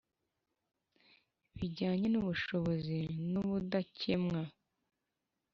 [1.57, 2.97] Bijyanye N Ubushobozi
[3.31, 4.41] N Ubudakemwa